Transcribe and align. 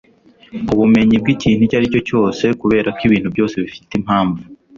ubumenyi 0.73 1.15
bw'ikintu 1.21 1.61
icyo 1.63 1.75
ari 1.79 1.91
cyo 1.93 2.01
cyose, 2.09 2.43
kubera 2.61 2.87
ko 2.97 3.01
ibintu 3.07 3.27
byose 3.33 3.55
bifite 3.63 3.91
impamvu 3.99 4.41